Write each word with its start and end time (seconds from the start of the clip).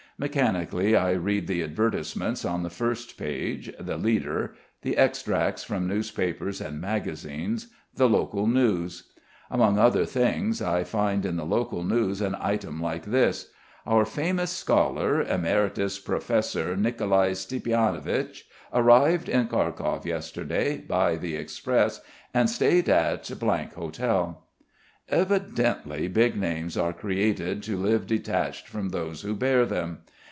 Mechanically 0.17 0.95
I 0.95 1.13
read 1.13 1.47
the 1.47 1.63
advertisements 1.63 2.45
on 2.45 2.61
the 2.61 2.69
first 2.69 3.17
page, 3.17 3.73
the 3.79 3.97
leader, 3.97 4.53
the 4.83 4.95
extracts 4.95 5.63
from 5.63 5.87
newspapers 5.87 6.61
and 6.61 6.79
magazines, 6.79 7.69
the 7.95 8.07
local 8.07 8.45
news... 8.45 9.09
Among 9.49 9.79
other 9.79 10.05
things 10.05 10.61
I 10.61 10.83
find 10.83 11.25
in 11.25 11.37
the 11.37 11.43
local 11.43 11.83
news 11.83 12.21
an 12.21 12.35
item 12.39 12.79
like 12.79 13.05
this: 13.05 13.49
"Our 13.87 14.05
famous 14.05 14.51
scholar, 14.51 15.23
emeritus 15.23 15.97
professor 15.97 16.75
Nicolai 16.77 17.31
Stiepanovich 17.31 18.43
arrived 18.71 19.27
in 19.27 19.47
Kharkov 19.47 20.05
yesterday 20.05 20.77
by 20.77 21.15
the 21.15 21.35
express, 21.35 21.99
and 22.31 22.47
stayed 22.47 22.87
at 22.89 23.27
hotel." 23.27 24.45
Evidently 25.09 26.07
big 26.07 26.37
names 26.37 26.77
are 26.77 26.93
created 26.93 27.61
to 27.63 27.75
live 27.75 28.07
detached 28.07 28.67
from 28.69 28.89
those 28.89 29.23
who 29.23 29.35
bear 29.35 29.65
them. 29.65 29.97